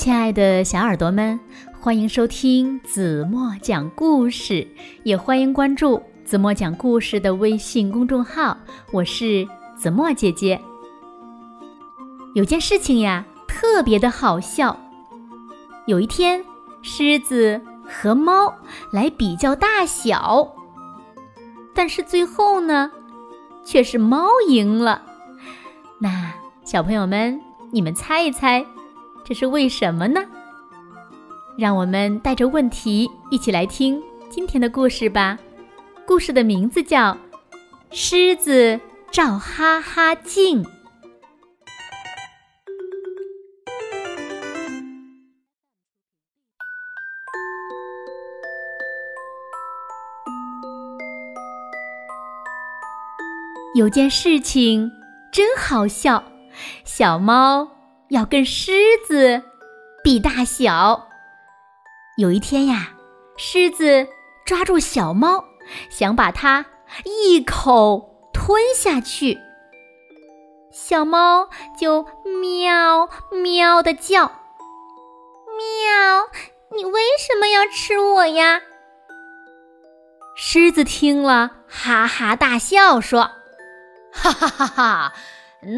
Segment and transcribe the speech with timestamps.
[0.00, 1.38] 亲爱的小耳朵们，
[1.78, 4.66] 欢迎收听子墨讲故事，
[5.02, 8.56] 也欢迎关注子墨讲故事的微信公众号。
[8.94, 10.58] 我是子墨姐姐。
[12.34, 14.74] 有件事情呀，特别的好笑。
[15.86, 16.42] 有一天，
[16.80, 18.54] 狮子和猫
[18.90, 20.54] 来比较大小，
[21.74, 22.90] 但是最后呢，
[23.66, 25.02] 却是猫赢了。
[25.98, 26.32] 那
[26.64, 27.38] 小朋友们，
[27.70, 28.64] 你们猜一猜？
[29.24, 30.20] 这是为什么呢？
[31.56, 35.38] 让我们带着问题一起来听今天的故事吧。
[36.06, 37.12] 故事的名字叫
[37.90, 38.80] 《狮子
[39.10, 40.64] 照哈哈镜》。
[53.76, 54.90] 有件事情
[55.32, 56.24] 真好笑，
[56.84, 57.79] 小猫。
[58.10, 58.72] 要跟狮
[59.06, 59.42] 子
[60.02, 61.08] 比大小。
[62.16, 62.90] 有一天呀，
[63.36, 64.08] 狮子
[64.44, 65.44] 抓住小猫，
[65.88, 66.66] 想把它
[67.04, 69.38] 一口吞下去。
[70.72, 72.04] 小猫就
[72.40, 74.26] 喵喵的叫
[75.56, 76.28] ：“喵，
[76.76, 78.60] 你为什么要吃我呀？”
[80.36, 83.30] 狮子听了，哈哈大笑说
[84.12, 85.12] ：“哈哈哈哈，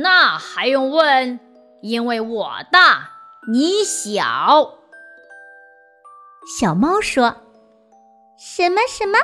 [0.01, 1.39] 那还用问？”
[1.83, 3.11] 因为我大，
[3.53, 4.79] 你小。
[6.59, 7.37] 小猫说
[8.39, 9.19] ：“什么什么？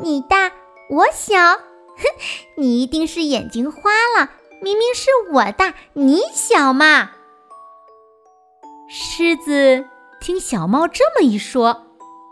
[0.00, 0.52] 你大
[0.90, 1.38] 我小？
[1.56, 2.02] 哼，
[2.58, 4.30] 你一定是眼睛花了。
[4.60, 7.12] 明明是我大，你小嘛。”
[8.88, 9.86] 狮子
[10.20, 11.86] 听小猫这么一说，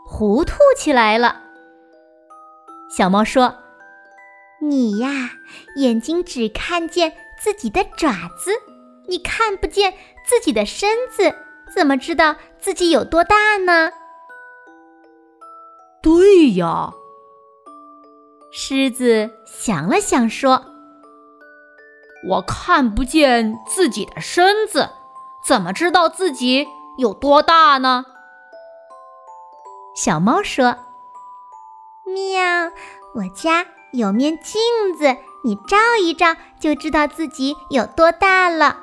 [0.07, 1.41] 糊涂起来了。
[2.95, 3.57] 小猫说
[4.61, 5.31] ：“你呀，
[5.77, 8.53] 眼睛只看见自己的爪子。”
[9.13, 9.93] 你看不见
[10.25, 11.35] 自己的身子，
[11.75, 13.91] 怎么知道自己有多大呢？
[16.03, 16.95] 对呀，
[18.51, 20.65] 狮子想了想说
[22.27, 24.89] ：“我看不见自己的身子，
[25.47, 26.67] 怎么知道自己
[26.97, 28.07] 有多大呢？”
[29.95, 30.79] 小猫说
[32.09, 32.73] ：“喵，
[33.15, 34.59] 我家有面镜
[34.97, 38.79] 子，你照一照就知道自己有多大了。”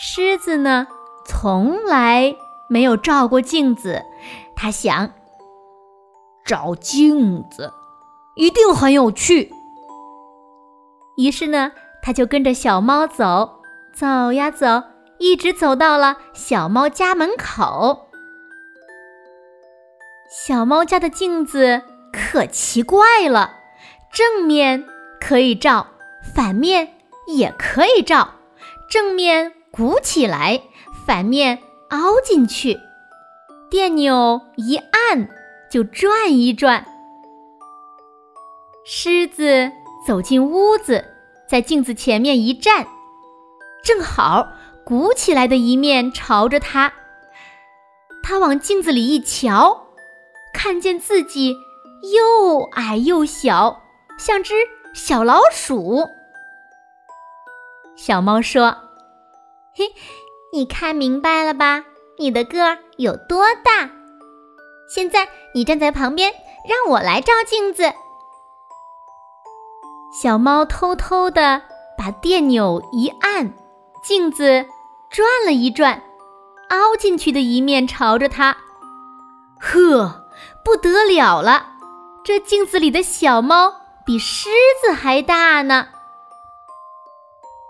[0.00, 0.86] 狮子呢，
[1.26, 2.36] 从来
[2.68, 4.04] 没有照过镜子。
[4.54, 5.10] 他想，
[6.44, 7.72] 照镜子
[8.36, 9.52] 一定很有趣。
[11.16, 13.60] 于是呢，他就跟着小猫走，
[13.92, 14.84] 走呀走，
[15.18, 18.06] 一直走到了小猫家门口。
[20.30, 21.82] 小猫家的镜子
[22.12, 23.56] 可奇怪了，
[24.12, 24.84] 正面
[25.20, 25.88] 可以照，
[26.32, 26.94] 反面
[27.26, 28.34] 也可以照，
[28.88, 29.54] 正面。
[29.70, 30.62] 鼓起来，
[31.06, 31.58] 反面
[31.90, 32.78] 凹进去，
[33.70, 35.28] 电钮一按
[35.70, 36.84] 就转一转。
[38.84, 39.70] 狮子
[40.06, 41.04] 走进屋子，
[41.48, 42.86] 在镜子前面一站，
[43.84, 44.48] 正好
[44.84, 46.92] 鼓起来的一面朝着他。
[48.22, 49.88] 他往镜子里一瞧，
[50.52, 51.54] 看见自己
[52.14, 53.82] 又矮又小，
[54.18, 54.54] 像只
[54.94, 56.08] 小老鼠。
[57.96, 58.87] 小猫说。
[59.74, 59.92] 嘿，
[60.52, 61.84] 你看明白了吧？
[62.18, 63.90] 你的个儿有多大？
[64.92, 66.32] 现在你站在旁边，
[66.66, 67.92] 让我来照镜子。
[70.20, 71.62] 小猫偷偷的
[71.96, 73.52] 把电钮一按，
[74.02, 74.66] 镜子
[75.10, 76.02] 转了一转，
[76.70, 78.56] 凹进去的一面朝着它。
[79.60, 80.28] 呵，
[80.64, 81.74] 不得了了！
[82.24, 83.74] 这镜子里的小猫
[84.04, 84.48] 比狮
[84.82, 85.88] 子还大呢。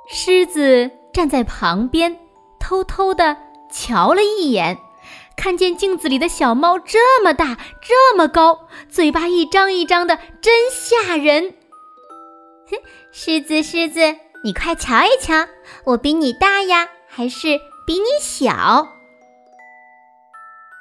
[0.09, 0.97] 狮子。
[1.18, 2.16] 站在旁边，
[2.60, 3.36] 偷偷的
[3.72, 4.78] 瞧了一眼，
[5.36, 11.54] 看见镜子里的小猫这么大，这么高，嘴巴一张一张的，真吓人。
[12.70, 12.76] 哼，
[13.10, 14.14] 狮子，狮子，
[14.44, 15.48] 你快瞧一瞧，
[15.86, 18.86] 我比你大呀，还是比你小？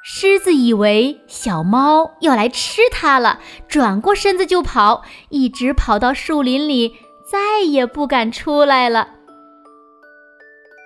[0.04, 6.94] 狮子以为小猫要来吃它了，转过身子就跑，一直跑到树林里，
[7.28, 9.16] 再也不敢出来了。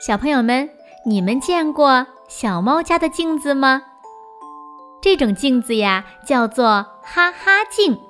[0.05, 0.69] 小朋友们，
[1.07, 3.83] 你们见过小猫家的镜子吗？
[5.01, 8.01] 这种镜子呀，叫做哈哈镜。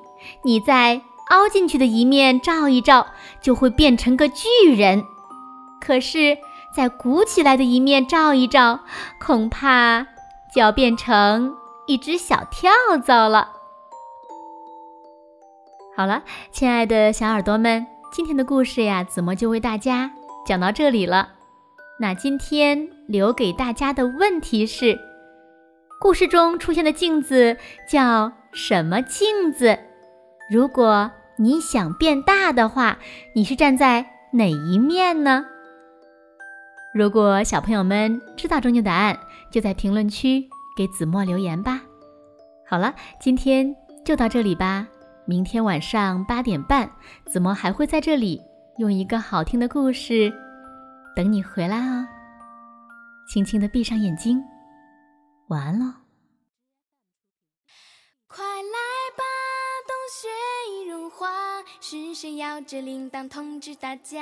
[0.41, 3.09] 你在凹进去的一面照一照，
[3.43, 5.03] 就会变成个巨人；
[5.83, 6.39] 可是，
[6.75, 8.81] 在鼓起来的一面照一照，
[9.21, 10.07] 恐怕
[10.55, 11.55] 就要变成
[11.87, 12.73] 一只小跳
[13.05, 13.51] 蚤了。
[15.95, 20.11] 好了，亲爱的小耳朵们，今天的故事呀，子墨就为大家
[20.47, 21.29] 讲到这里了。
[22.01, 24.99] 那今天留给大家的问题是：
[26.01, 27.57] 故事中出现的镜子
[27.89, 29.79] 叫什么镜子？
[30.51, 32.99] 如果你想变大的话，
[33.35, 35.45] 你是站在哪一面呢？
[36.95, 39.17] 如果小朋友们知道正确答案，
[39.51, 41.83] 就在评论区给子墨留言吧。
[42.67, 43.75] 好了，今天
[44.05, 44.89] 就到这里吧。
[45.25, 46.91] 明天晚上八点半，
[47.27, 48.41] 子墨还会在这里
[48.79, 50.33] 用一个好听的故事
[51.15, 52.07] 等你回来哦。
[53.29, 54.43] 轻轻的闭上眼睛，
[55.49, 55.93] 晚安喽。
[58.27, 58.79] 快来
[59.17, 59.23] 吧，
[59.87, 60.29] 冬雪
[60.71, 61.29] 已融化，
[61.81, 64.19] 是谁摇着铃铛通知大家？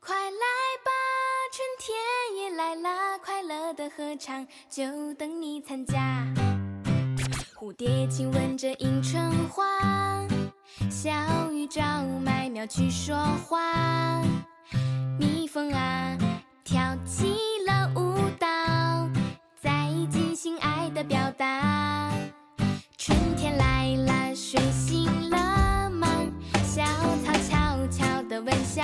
[0.00, 0.46] 快来
[0.84, 0.90] 吧，
[1.52, 1.96] 春天
[2.36, 6.26] 也来了，快乐的合唱就等你参加。
[7.54, 10.26] 蝴蝶亲吻着迎春花，
[10.90, 11.10] 小
[11.52, 11.82] 雨找
[12.22, 13.16] 麦苗去说
[13.46, 14.20] 话。
[15.18, 16.16] 蜜蜂啊，
[16.64, 17.34] 跳起
[17.66, 18.46] 了舞蹈，
[19.60, 22.10] 在进行爱的表达。
[22.96, 26.08] 春天来了，睡醒了吗？
[26.64, 26.82] 小
[27.24, 28.82] 草悄悄地问小